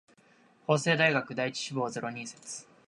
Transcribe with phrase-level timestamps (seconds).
[0.65, 2.65] 法政大学第一志望ゼロ人説